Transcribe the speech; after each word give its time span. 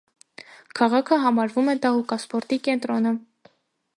Քաղաքը 0.79 1.19
համարվում 1.25 1.69
է 1.75 1.77
դահուկասպորտի 1.85 2.61
կենտրոնը։ 2.69 3.15